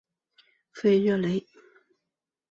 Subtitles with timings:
[0.71, 1.45] 弗热雷。